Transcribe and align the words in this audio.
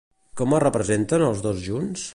Com 0.39 0.55
es 0.59 0.63
representen 0.63 1.27
els 1.29 1.47
dos 1.49 1.65
junts? 1.69 2.09